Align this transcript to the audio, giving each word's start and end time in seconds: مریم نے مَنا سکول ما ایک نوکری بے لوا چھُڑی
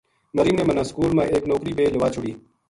مریم 0.37 0.55
نے 0.57 0.63
مَنا 0.67 0.83
سکول 0.89 1.11
ما 1.17 1.23
ایک 1.31 1.43
نوکری 1.49 1.73
بے 1.77 1.85
لوا 1.93 2.07
چھُڑی 2.13 2.31